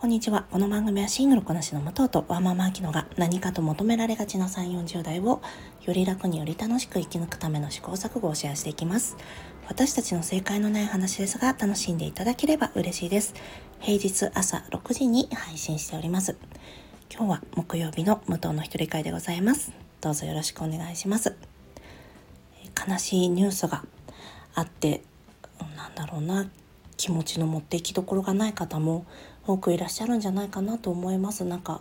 [0.00, 0.46] こんにちは。
[0.52, 5.42] この番組はシングルこなしの武藤とワーママアキノが何かと求められがちな3、40代を
[5.82, 9.16] より楽により楽しく生き抜くための試行錯誤をシェアしていきます。
[9.66, 13.34] 私たちの正解のない話ですが楽しんでいただければ嬉しいです。
[13.80, 16.36] 平日朝6時に配信しております。
[17.12, 19.72] 今日は木曜日の武藤の一人会でございます。
[20.00, 21.34] どうぞよろしくお願いします。
[22.88, 23.82] 悲しいニュースが
[24.54, 25.02] あって、
[25.76, 26.48] なんだろうな、
[26.96, 29.06] 気持ちの持っていきどころがない方も
[29.48, 31.80] 多くいらっしゃるんじゃないかなと思いますなんか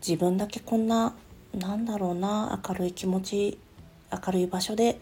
[0.00, 1.14] 自分だけこんな
[1.52, 3.58] なんだろうな明るい気持ち
[4.12, 5.00] 明るい場所で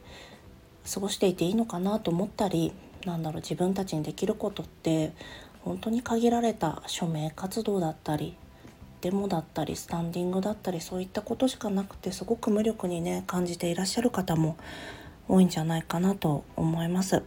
[0.90, 2.72] 過ごしていていいのかなと思ったり
[3.04, 5.12] なんだろう自分たちにできることって
[5.62, 8.36] 本当に限られた署名活動だったり
[9.02, 14.56] デモだったりスタンディングだったりそういったことしかなくてすごく無力にね感じていらっしゃる方も
[15.28, 17.22] 多いんじゃないかなと思います。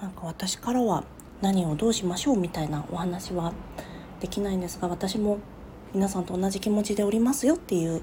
[0.00, 1.04] なんか私からは
[1.42, 3.52] 何をどうしましょうみたいなお話は
[4.20, 5.38] できないんですが私も
[5.94, 8.02] 皆さんと同じ気持ちでおりますよっていう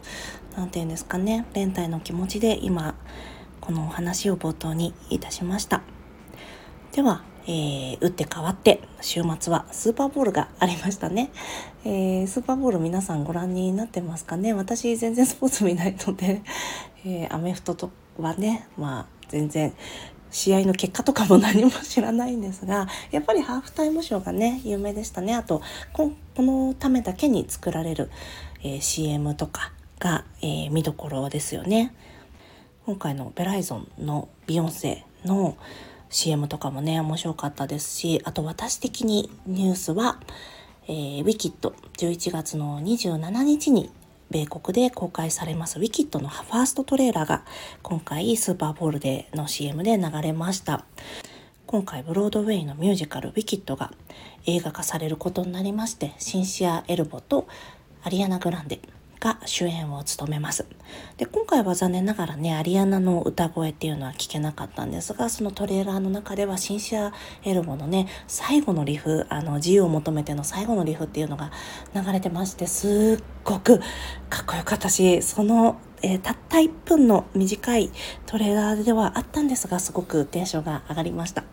[0.56, 2.96] 何て言うんですかね連帯の気持ちで今
[3.60, 5.82] このお話を冒頭にいたしました。
[6.92, 11.32] では、えー、打って変わって週末はスーパーボールがありましたね、
[11.86, 14.54] えー、スーパーボール皆さんご覧になってますかね？
[14.54, 16.44] 私全然スポーツ見ないので、
[17.06, 17.90] えー、アメフトと
[18.20, 19.74] はねまあ全然
[20.34, 25.34] 試合の結果とかも何も知らないんですが やっぱりハーフタイムショーがね有名でしたね。
[25.34, 25.62] あと
[25.94, 28.10] このためだけに作られる、
[28.64, 31.94] えー、CM とかが、えー、見どころですよね。
[32.86, 35.56] 今回のベライゾンのビヨンセの
[36.10, 40.20] CM とかもね面白かったですしあと私的にニュースは、
[40.88, 43.92] えー、ウィキッド11月の27日に
[44.34, 47.46] 米国で公開されますウィキッドのファーストトレーラーが
[47.84, 50.86] 今回スーパーボールでの CM で流れました。
[51.68, 53.92] 今回ブロードウェイのミュージカルウィキッドが
[54.46, 57.48] 映画化されることになりましてシンシア・エルボと
[58.04, 58.80] アリアナ・グランデ
[59.24, 60.66] が主演を務めます。
[61.16, 67.14] で今回は残念ながらねアリアナの歌声っていうのは聞けなかったんですがそのトレーラーの中ではシンシア・
[67.46, 71.52] エルボのね最後のリフあの自由を求めての最後のリフっていうのが
[71.96, 73.80] 流れてましてすっごく
[74.30, 77.90] かっこよかったしそのえー、たった1分の短い
[78.26, 81.46] トレーラーではあったんですがすごくテンションが上がりました。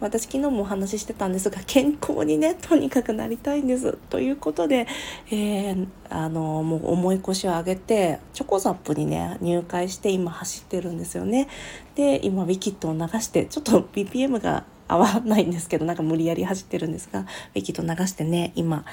[0.00, 3.98] 私昨日もお話ししてたんですが健康にねとにかくなりたいんです。
[4.08, 4.86] ということで、
[5.30, 11.48] えー、あのもう重い腰を上げてチョコザップにね入会して今走ってるんですよね。
[11.96, 18.84] で今ウィキッドを流してちょっと BPM が合わないんですけどなんか無理やり走ってるんですがウィキッド流してね今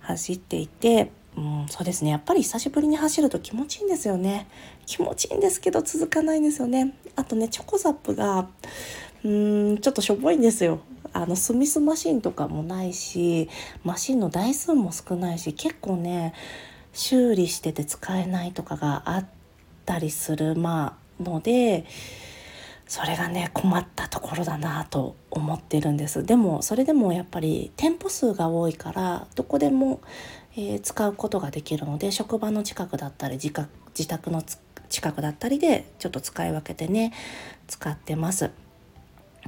[0.00, 2.10] 走っていてうん、そうですね。
[2.10, 4.48] やっぱり久しぶりに走ると気持ちいいんですよね。
[4.86, 6.94] 気持ちいいんですけど続かないんですよね。
[7.14, 8.48] あとねチョコザップが
[9.24, 10.80] うんちょっとしょぼいんですよ。
[11.12, 13.48] あのスミスマシンとかもないし
[13.84, 16.34] マシンの台数も少ないし結構ね
[16.92, 19.26] 修理してて使えないとかがあっ
[19.86, 21.84] たりするまあので
[22.88, 26.24] それがね困ったところだなと思ってるんです。
[26.24, 30.00] でもそれでもやっぱり店舗数が多いからどこでも
[30.60, 33.52] えー、使うことができるので職場の近くだったり自
[33.96, 34.42] 自宅の
[34.88, 37.12] 近くだったりでちょっと使い分けてね
[37.68, 38.50] 使ってます。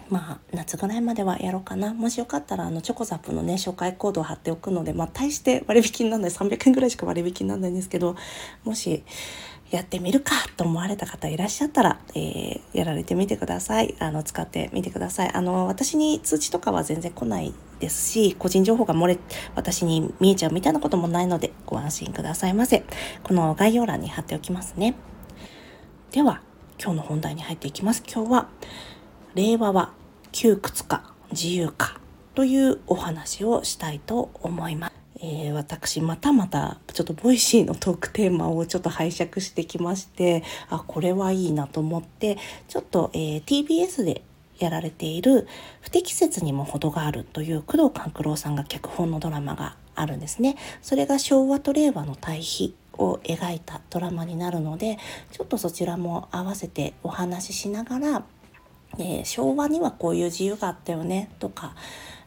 [0.09, 8.16] まあ夏ぐらいまではやろうかなもしよかったらあのチョコザップのね紹介コードを貼っておくのでまあ大して割引にならない300円ぐらいしか割引にならないんですけど
[8.65, 9.03] もし
[9.70, 13.94] やってみるかと思われた方いらっしゃったら、えー、やられてみてください。
[14.00, 15.31] あの、使ってみてください。
[15.32, 19.19] あの、私に通知とかは全然来ないですし、個人情報が漏れ、
[19.54, 22.84] 私に見えちゃうみたいなこともないので、ご安心くださいませ。
[23.22, 24.97] この概要欄に貼っておきますね。
[26.10, 26.42] では、
[26.82, 28.02] 今日の本題に入っていきます。
[28.12, 28.48] 今日は、
[29.37, 29.92] 令和は
[30.32, 32.00] 窮屈か自由か
[32.34, 35.00] というお話をしたいと思います。
[35.22, 42.38] えー、私またまたちょっと Voicy のトークテーマをちょっと拝借してきましてあこれはいいなと思って
[42.69, 44.22] ちょっと、えー、TBS で
[44.58, 45.46] やられている
[45.81, 50.56] 「不適切にも程がある」という工藤官九郎さんが脚本のドラマがあるんですね。
[50.81, 54.99] それが昭和と令和の対比を描いたドラマになるので
[55.32, 58.25] ちょっとそちらも合わせてお話ししながら、
[58.99, 61.75] えー、昭和にはこういう自由があったよねとか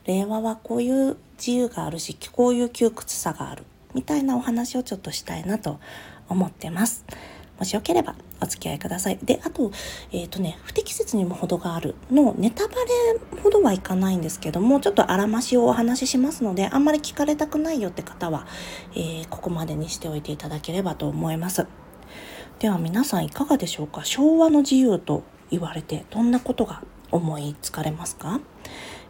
[0.06, 3.63] 令和はこういう自由があるしこういう窮屈さがある
[3.94, 5.80] みたいなお話をちょっとしたいなと
[6.30, 7.06] 思ってます。
[7.60, 9.19] もしよければお付き合いください。
[9.22, 9.72] で、あと、
[10.12, 12.81] えっ、ー、とね、不適切にも程があるのネタバレ
[13.42, 18.48] ほどはいかないんですけども、ちょっとあらましをお話ししますので、あんまり聞かれたくないよって方は、
[18.96, 21.68] えー、ここまでにしておいていただければと思います。
[22.60, 24.04] では皆さんいかがでしょうか？
[24.04, 28.39] 昭和の自由と言われてどんなことが思いつかれますか？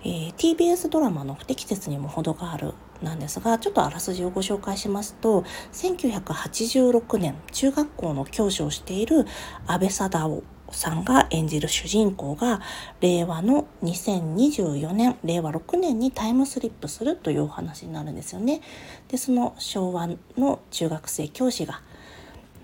[0.04, 9.26] えー、TBS ドラマの不適切にも程があるなんですがちょっとあらすじをご紹介しますと1986年中学校の教師をしている
[9.68, 12.62] 安倍貞夫さんが演じる主人公が
[13.00, 18.62] 令和の2024年令和6年にタイムスリップするというお話になるんですよね。
[19.08, 20.08] でその昭和
[20.38, 21.82] の中学生教師が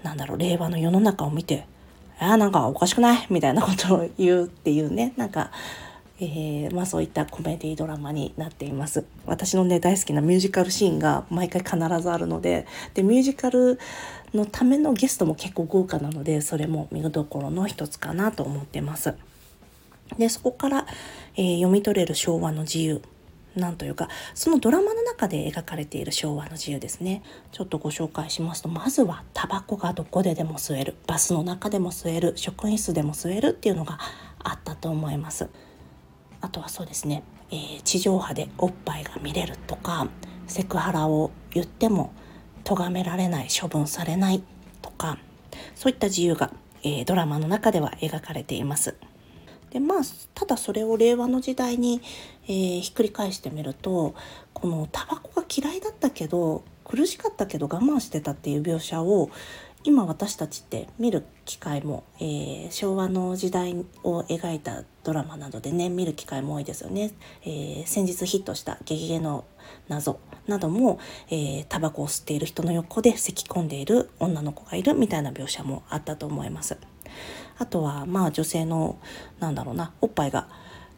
[0.04, 1.68] なんだろう令和の世の中を見て
[2.20, 5.52] 「あなんかおかしくない?」みたいなことを言うっていうねなんか
[6.22, 9.06] えー、まあ、そういったコメディドラマになっています。
[9.26, 13.80] 私のね大好きなミュージカルシーンが毎回必ずあるのででミュージカル
[14.34, 19.16] のためのゲストも結構豪華なのでそれも見どころの一つかなと思ってます。
[20.18, 20.88] でそこから、
[21.36, 23.02] えー、読み取れる昭和の自由
[23.56, 27.24] なんというかそのドラマの中で描かれている昭和の自由ですね。
[27.54, 34.00] ちょっとご紹介しますとまずはタバコがどこででも吸えるバスの中でも吸える職員室でも吸えるっていうのが
[34.40, 35.50] あったと思います。
[36.42, 40.08] あとはそうですね、えー、地上波でおっぱいが見れるとか
[40.48, 42.14] セクハラを言っても
[42.64, 44.44] 咎められない処分されない
[44.82, 45.18] とか
[45.76, 46.52] そういった自由が、
[46.84, 48.96] えー、ドラマの中では描かれています。
[49.72, 49.98] でまあ
[50.34, 52.02] ただそれを令和の時代に、
[52.48, 54.16] えー、ひっくり返してみると
[54.54, 59.30] このタバコが嫌いだったけど苦しかったけど我慢してたっていう描写を
[59.84, 67.12] 今私たちって見る機会も、えー、昭和の時代を描いたドラマなどでね見る機会も多いですよね、
[67.44, 69.46] えー、先日ヒットした「ゲゲゲの
[69.88, 71.00] 謎」なども、
[71.30, 76.78] えー、タバコを吸っている人の横で咳き込んでいる女の子がいるみたいな描写もあったと思います。
[77.58, 78.98] あとはまあ女性の
[79.40, 80.48] なんだろうなおっぱいが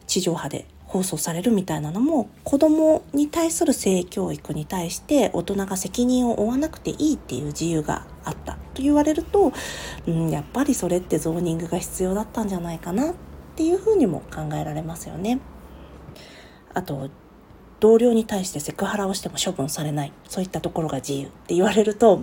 [0.06, 8.58] 地上波で放送されるみたいなのも子供に対する性教育に対して大人が責任を負わなくていいっていう自由があった。
[8.74, 9.54] と言われると、
[10.06, 13.14] うん、やっぱりそれってゾーニングが必要だったんじゃないかなっ
[13.56, 15.40] ていうふうにも考えられますよね。
[16.74, 17.08] あと
[17.80, 20.12] 同僚に対してセクハラをしても処分されない。
[20.28, 22.22] そういったところが自由って言われると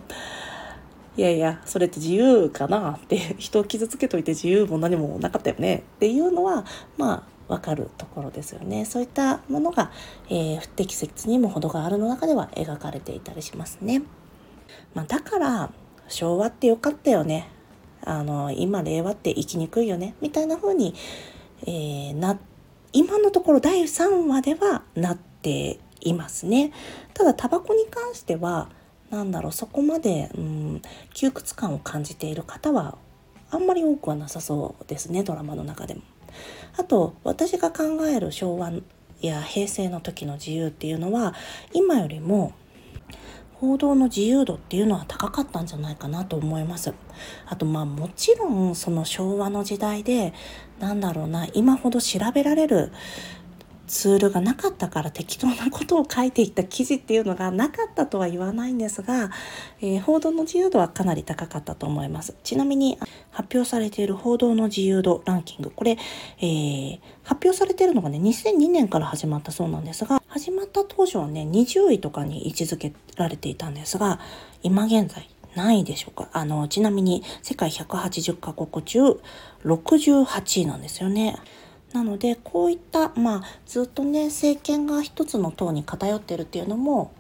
[1.18, 5.78] いやいやそれって自由かなって人を傷つけといて自由も何もなかったよね。
[5.96, 6.66] っていうのは
[6.98, 9.92] まあ分かるところですよねそういったものが、
[10.30, 14.04] えー、不適切にも程があるの中では描かれていたりしますね。
[14.94, 15.72] まあ、だから
[16.08, 17.50] 昭和って良かったよね
[18.04, 20.94] あの今令和って生きにくいよねみたいな風に、
[21.64, 22.40] えー、な
[22.94, 26.72] 今のところ第3話ではなっていますね。
[27.14, 28.70] ただタバコに関しては
[29.10, 30.82] 何だろうそこまで、うん、
[31.14, 32.98] 窮屈感を感じている方は
[33.52, 36.02] あんまり多くはなさそうですねドラマの中でも。
[36.78, 38.72] あと私が考える昭和
[39.22, 41.34] や平成の時の自由っていうのは
[41.74, 42.54] 今よりも
[43.60, 46.94] 報道の自由度っていうのは高かったんじゃないかなと思います。
[47.46, 50.34] あとまあもちろんその昭和の時代で
[50.80, 52.94] なんだろうな今ほど調べられる
[53.90, 59.32] ツールがなかったから適当なことを書いていった記事っていうのがなかったとは言わないんですが、
[59.82, 62.36] えー、報道の自由度はかなり高かったと思います。
[62.44, 63.00] ちなみに
[63.32, 65.98] 発表されている報道の自由度ランキング、これ、
[66.38, 74.20] えー、発表されているのがね、2002年から始まったそうなんですが、始まった当初はね、20位とかに位置づけられていたんですが、
[74.62, 79.20] 今現在、何位でしょうかあの、ちなみに世界180カ国中
[79.66, 81.38] 68位なんですよね。
[81.94, 87.12] なのでこういったまあずっとね政権が一つの党に偏ってるっていうのも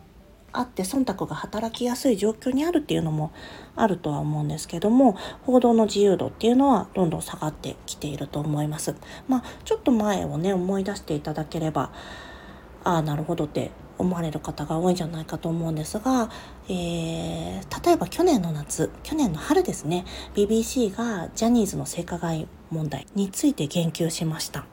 [0.51, 3.31] あって忖度が働きやすい状況にあるっていうのも
[3.75, 8.95] あるとは思うんですけども報道の自由度っていうのはどんどん下がってきていると思います。
[9.27, 11.91] まあ、ちょっと前をね思い出していただければ
[12.83, 16.31] ああなるほどって思われる方が多いんじゃないかと思うんですが、
[16.67, 24.65] えー、例えば去年の夏去年の春ですね BBC がジャニーズの性加害問題について言及しました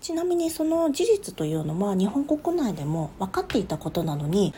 [0.00, 4.52] ちなみにその事実というのは日本国内でも分かっていたことなのに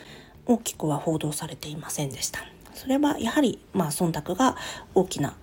[0.47, 2.39] 大きくは報道されていませんでした
[2.73, 4.57] それはやはりまあ忖度が
[4.95, 5.35] 大きな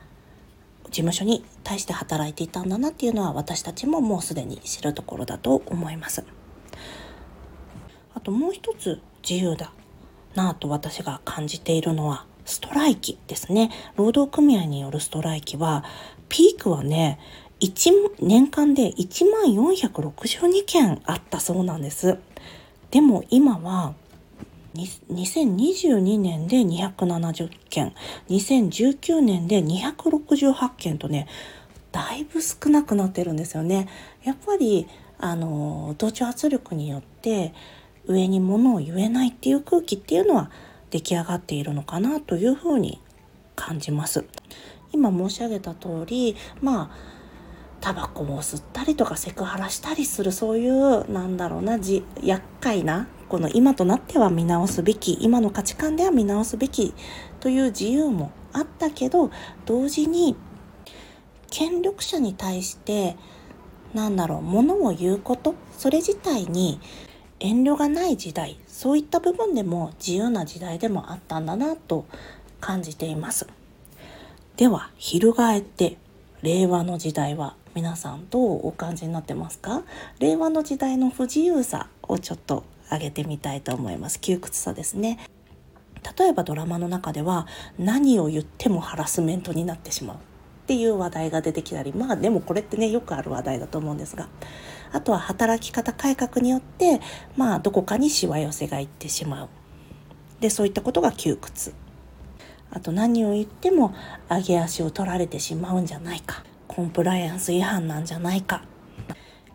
[0.86, 6.24] 事務所に対して働いていたんだなっていうのは私たちももうすでに知るところだと思います。
[8.22, 9.72] ともう一つ自由だ
[10.34, 13.70] なぁと私が感じているのはストライキですね。
[13.96, 15.84] 労働組合によるストライキは、
[16.28, 17.18] ピークはね、
[18.20, 22.18] 年間で1万462件あったそうなんです。
[22.90, 23.94] でも今は、
[24.74, 27.94] 2022年で270件、
[28.28, 31.28] 2019年で268件とね、
[31.92, 33.88] だいぶ少なくなってるんですよね。
[34.24, 34.88] やっぱり、
[35.18, 37.52] あの、同調圧力によって、
[38.06, 40.50] 上に物を言えないっていう空気っていうのは
[40.90, 43.00] 出来上がっているのかなというふうに
[43.56, 44.24] 感じます。
[44.92, 47.12] 今申し上げた通りまあ
[47.80, 56.94] タバコを吸ったりとかセクハラしたりするそういうなんだろうなじ厄介なこの今となっては見直すべき今の価値観では見直すべき
[57.40, 59.30] という自由もあったけど
[59.66, 60.36] 同時に
[61.50, 63.16] 権力者に対して
[63.94, 66.80] なんだろうものを言うことそれ自体に
[67.44, 72.06] 遠慮がない時代そういった部分でも自由な時代でもあったんだなと
[72.60, 73.48] 感じています。
[74.56, 75.98] では翻って
[76.42, 79.82] 令和の時代は皆さんどうお感じになってますか？
[80.20, 84.20] 令和の時代の不自由さをちょっと上げてみたいと思います。
[84.20, 85.18] 窮屈さですね。
[86.18, 87.46] 例えばドラマの中では
[87.78, 90.16] 何を言ってもハラスメントになってしまう。
[90.62, 94.28] っていう話題が出てきたりまあでもこれってねよくある話題だと思うんですが
[94.92, 97.00] あとは働き方改革によって
[97.36, 99.48] まあどこかにしわ寄せがいってしまう。
[100.40, 101.72] でそういったことが窮屈。
[102.70, 103.94] あと何を言っても
[104.28, 106.44] 上げ足を取られてしまうんじゃないか。
[106.68, 108.64] コンプライアンス違反なんじゃないか。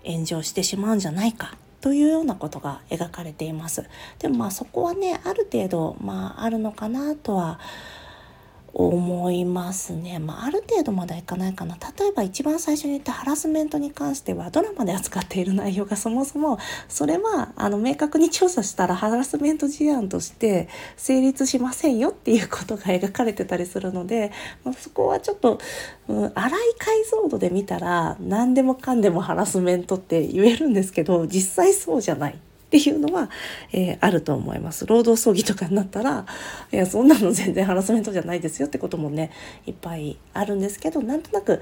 [0.05, 1.55] 炎上してしまうんじゃないか。
[1.81, 3.85] というようなことが描かれています。
[4.19, 7.59] でもまあそこはねある程度まああるのかなとは
[8.79, 10.19] 思いますね。
[10.19, 11.77] まあ、ある程度まではいかないかな。
[11.97, 24.31] 例えば一番最初に言ったハラスメントに関してはドラマで扱っている内容がそもそもそれはあの明確に調査したらハラスメント事案として成立しませんよっていうことが描かれてたりするので、
[24.63, 25.59] まあ、そこはちょっと、
[26.07, 32.37] うん、荒い解像度で見たら何でもかんでもハラスメントって言えるんですけど実際そうじゃない。
[32.67, 33.29] っていうのは、
[33.71, 34.85] えー、あると思います。
[34.85, 36.25] 労働争議とかになったら、
[36.71, 39.31] いや、そんなの全然ハラスメントじゃないですよってこともね、
[39.65, 41.61] いっぱいあるんですけど、なんとなく、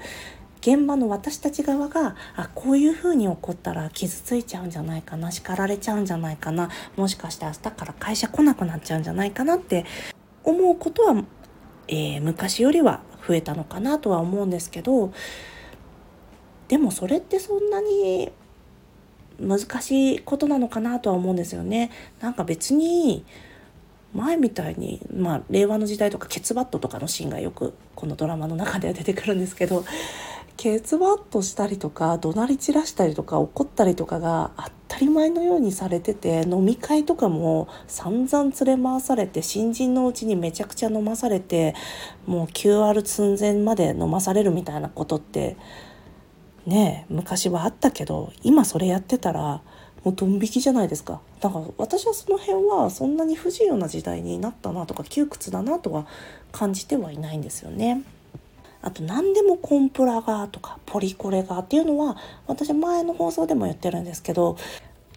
[0.60, 9.84] 現場の私たち側があこういうふうに起こったら傷ついちゃうんじゃないかな叱られちゃうんじゃないかなもしかして明日から会社来なくなっちゃうんじゃないかなって
[10.42, 11.22] 思うことは、
[11.86, 15.12] えー、昔よりは増えたのかなとは思うんですけど
[16.66, 18.32] でもそれってそんなに
[19.40, 21.90] 難しいことなのかなとは思うんですよね。
[22.20, 23.24] なんか別に
[24.14, 29.84] 前みたいに、まあ、令和の時代とかケツバットとかのシーンがよくこのドラマの中では出てくるんですけど
[30.56, 34.52] ケツバットしたりとか怒鳴り散らしたりとか怒ったりとかが
[34.88, 41.74] 当たり前のようにされてて飲み会とかも散々連れ回されて新人のうちにめちゃくちゃ飲まされて
[42.26, 45.56] もう QR 寸前まで飲まされるみたいなことって
[46.66, 49.62] ね昔はあったけど今それやってたら
[50.04, 56.06] もうドン引きじゃないですかだから私はその辺はそんなに不自由な時代になったなとか窮屈だなとは
[56.52, 58.02] 感じてはいないんですよね。
[58.82, 64.56] あと何でもコンプラがとかポリコレがっていうのは私前の放送でも言ってるんですけど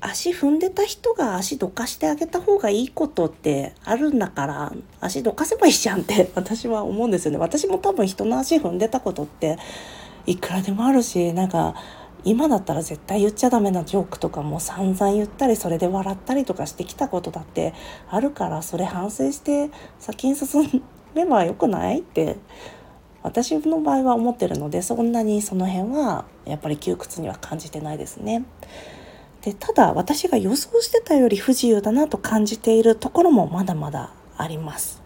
[0.02, 9.58] 足踏んでた人が足どかしてあげた方がいいことってあるんだから足どかせばいいじゃんって私は思うんですよね私も多分人の足踏んでたことって
[10.26, 11.76] いくらでもあるしなんか
[12.26, 17.74] 今だったら絶対言っちゃダメなジョークとかも散々言ったりそれで笑ったりとかしてきたことだって
[18.10, 20.84] あるからそれ反省して先に進
[21.16, 22.36] めばよくないって
[23.24, 28.46] 私の場合は思ってるのでそんなにその辺はやっぱり窮屈には感じてないですね。
[29.42, 35.02] でただ私が予想してたより不自由だなと感じているところもまだまだあります。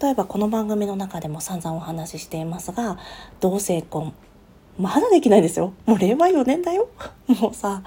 [0.00, 2.98] 例えばこの番組の中でも散々お話ししていますが
[3.40, 4.12] 同性婚。
[4.78, 5.72] まだできないですよ。
[5.86, 6.88] もう令和4年だよ。
[7.26, 7.82] もうさ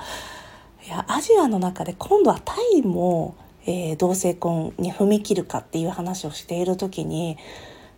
[0.85, 3.35] いやアジアの中で今度はタイも、
[3.65, 7.37] えー、同性婚に踏み切るかっていう話をしている時に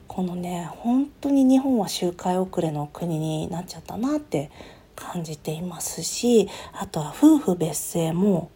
[0.08, 4.52] このね本当に日本は周回遅れの国になっちゃったなって
[4.94, 8.52] 感じていますしあとは夫婦別姓も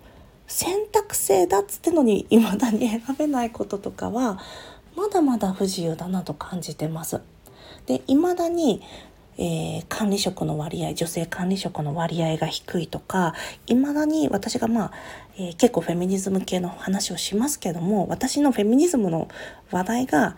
[0.47, 4.39] 選択制だっつってのに未だに選べないこととかは
[4.95, 7.21] まだまだ不自由だなと感じてます。
[7.85, 8.81] で未だに
[9.37, 13.33] えー、管理職の割合女性管理職の割合が低いとか
[13.67, 14.91] いまだに私がまあ、
[15.37, 19.27] えー、結構フェミニズム系の話をしますけども私のフェミニズムの
[19.71, 20.37] 話題が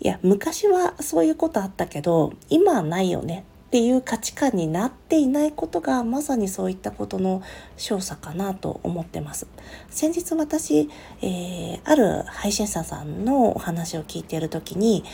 [0.00, 7.42] いや昔はそういうことあったけど今はないよねっていう価値観になっていないことがまさにそういったことの
[7.76, 9.48] 少佐かなと思ってます。
[9.90, 10.88] 先日私、
[11.20, 15.04] えー、ある配信者さんのお話を聞いている時に、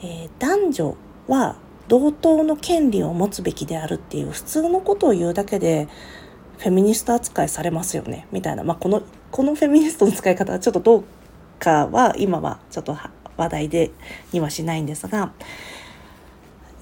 [0.00, 1.56] えー、男女は
[1.88, 5.88] 同等の権利を持つべきであるっていう普通のことを言うだけで
[6.58, 11.04] フェミニスト扱いされますよねみたいな、まあ、このこのフェミニストの使い方はちょっとどう
[11.58, 12.96] かは今はちょっと
[13.36, 13.90] 話題で
[14.32, 15.32] にはしないんですが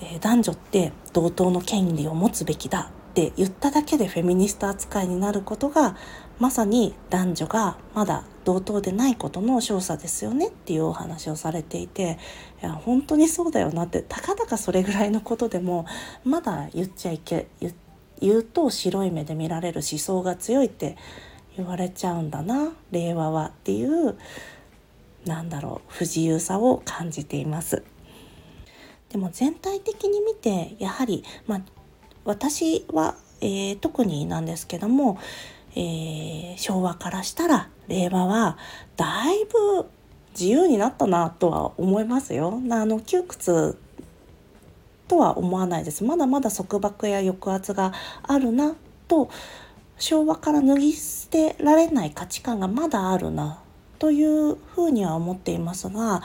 [0.00, 5.96] えー、男女って同等の権利を持つべきだって言っただけでフェミニスト扱いになることが
[6.38, 12.18] まさに男女がまだ同等でないことの証左ですよねっていうお話をされていて
[12.62, 15.86] いや本当にそうだよなってたかだかそれぐらいのことでも
[16.24, 17.48] まだ言っちゃいけ
[18.20, 20.96] 言うと白い目で見られる思想が強いって
[21.56, 24.16] 言われちゃうんだな令和はっていう
[25.26, 27.82] なんだろう不自由さを感じています。
[29.10, 31.60] でも全体的に見てやはり、まあ、
[32.24, 35.18] 私は、えー、特になんですけども、
[35.72, 38.56] えー、昭和からしたら令和は
[38.96, 39.88] だいぶ
[40.32, 42.60] 自由になったなとは思いますよ。
[42.70, 43.76] あの窮屈
[45.08, 46.04] とは思わないです。
[46.04, 48.76] まだまだ束縛や抑圧があるな
[49.08, 49.28] と
[49.98, 53.60] 昭和から脱ぎ捨てられない価値観がまだあるな
[54.00, 56.22] というふうには思っていますが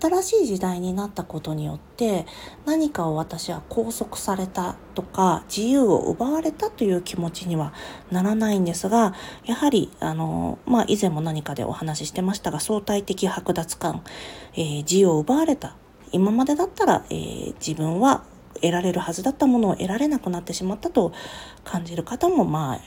[0.00, 2.24] 新しい時代になったことによって
[2.64, 7.74] 何かを私は拘束されたとか自由を奪われたという気持ちには
[8.10, 14.02] ならないんですがやはりあの、まあ、以前も何かでお話ししてましたが相対的剥奪感、
[14.54, 15.76] えー、自由を奪われた。
[16.10, 21.12] 今までだったら、えー、自分は得られるはずだったものを得られなくなってしまったと
[21.64, 22.80] 感じる方もまあ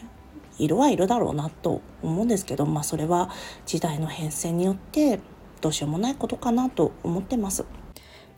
[0.64, 3.30] いるはいるだろうなと思うんですけど、まあ、それは
[3.66, 5.20] 時代の変遷によって
[5.62, 7.66] どうしようもないことかなと思ってます。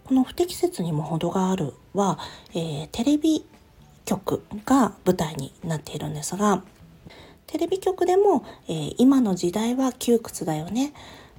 [0.05, 2.19] この不適切にも程があるは、
[2.53, 3.45] えー、テレビ
[4.05, 6.61] 局が舞台になっているんですが
[7.47, 10.93] テレビ局でも、えー、今の時代は窮屈だよね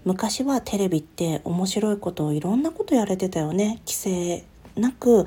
[0.04, 4.44] 昔はテレビって面白いことをいろんなことやれてたよね規制
[4.76, 5.24] なく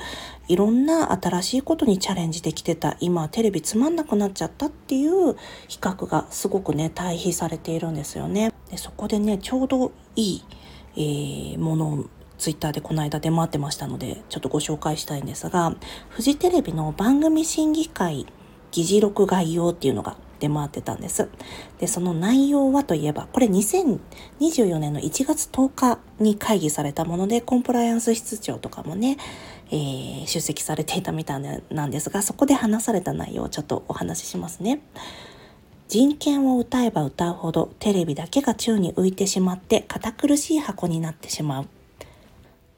[0.47, 5.35] いろんな新しいことにチャレンジできてた今テレビつまんなくなっちゃったっていう
[5.67, 8.53] 比較がすごくね対比されているんですよね。
[8.69, 10.43] でそこでねちょうどいい、
[10.95, 12.05] えー、ものを
[12.37, 15.75] ツイッターでこの間出回ってましたのでちょっとご紹介したいんですが
[16.09, 18.27] フジテレビの番組審議会
[18.71, 21.29] 議事録概要っていうのが出回ってたんです。
[21.79, 29.17] で、その内容はといえば、これ2024年の1月10日に会議されたもので、コンプライアンス室長とかもね、
[29.69, 34.81] えー、出席されていたみたいなんですが、そこで話された内容をちょっとお話ししますね。
[35.87, 41.67] 人権を歌えば歌うほどテレビだけが宙に浮いてしまって堅苦しい箱になってしまう。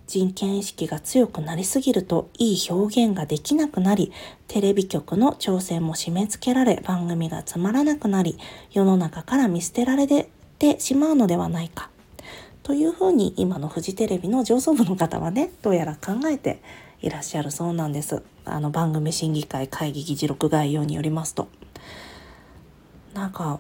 [0.10, 4.12] 人権意識が強くなりすぎるといい表現ができなくなり、
[4.48, 8.40] テレビ局の挑戦も締め付けられ、番組がつまらなくなり、
[8.72, 11.92] 世の中から見捨てられてしまうのではないか。
[12.64, 16.60] というふうに今のフジテレビの上層部の方はね、どうやら考えて
[17.04, 18.24] いらっしゃるそうなんです。
[18.46, 21.50] あの番組審議会会議議事録概要によりますと。
[23.14, 23.60] なんか、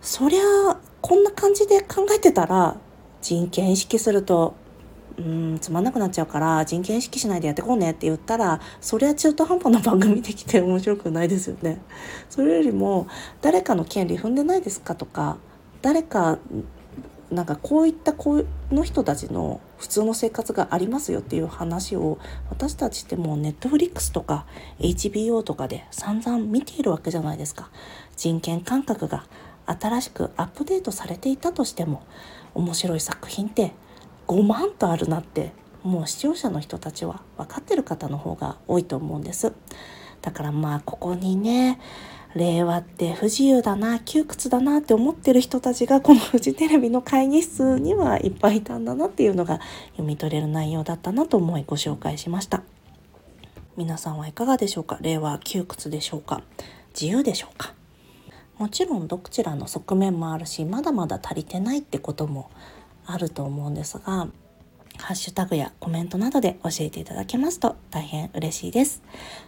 [0.00, 0.40] そりゃ、
[1.02, 2.78] こんな感じで考えてたら、
[3.20, 4.54] 人権意識すると
[5.18, 11.80] うんつまんなくなっちゃうから人権意識しないでやってこうねって言ったらそりゃ中途半端な番組できて面白くないですよね。
[12.30, 13.08] それよりも
[13.42, 15.38] 誰かの権利踏んでないですかとか
[15.82, 16.38] 誰か
[17.30, 24.46] なんかこういったこの人たちの普通の生活がありますよっていう話を私たちってもうネットフリックスとか
[24.78, 27.70] HBO とかで散々見ているわけじゃないですか。
[28.16, 29.24] 人権感覚が
[29.66, 32.02] 新しくアップデートされていたとしても
[32.54, 33.72] 面白い作品って
[34.28, 39.52] 5万とあるなってもう視聴者の人たちは分かってる方の方が多いと思うんです。
[40.22, 41.80] だからまあここにね
[42.34, 49.60] 令和って不自由だな窮屈だなって思ってる人たちがこのフジテレビの会議室にはいっぱいいたんだなっていうのが
[49.92, 52.62] 読み取れる内容だったなと思いご紹介しました。
[53.78, 54.98] 皆さんはいかがでしょうか？
[55.00, 56.42] 令和窮屈でしょうか？
[56.92, 57.72] 自由でしょうか？
[58.58, 62.50] もちろんどちらの側面もあるしまだまだ足りてないってことも
[63.12, 64.28] あると思うんですが
[64.98, 69.02] ハッシュタグやコメントなどで教えていただけますと大変嬉しいです。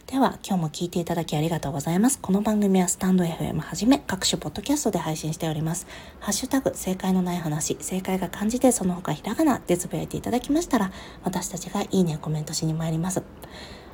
[0.06, 2.20] では今日も聞いていただきありがとうございます。
[2.20, 5.86] この番組はスタンド FM はじめ各種ポッドキャストで配信しております。
[6.20, 10.92] ハッシュタグ正解のない話、正解が漢字でその他ひらがなでつぶやいていただきましたら
[11.24, 13.22] 私たちがいいねコメントしに参ります。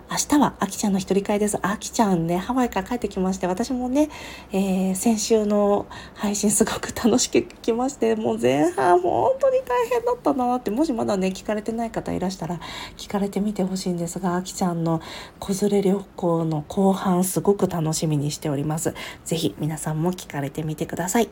[0.09, 1.59] 明日はあきちゃんの一人会です。
[1.62, 4.09] あきちゃんね、ハワイから帰ってきまして、私もね、
[4.53, 12.61] えー、先週の配信すごく楽しく聞きまして、もう前半本当に大変だったなって、もしまだね、聞かれてない方いらしたら
[12.97, 15.01] 聞かれてみてほしいんですが、あきちゃんの
[15.40, 18.95] 子連れ旅行の後半すごく楽しみにしております。
[19.25, 21.29] ぜひ皆さんも聞かれてみてください。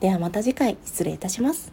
[0.00, 1.72] ではまた次回失礼いたします。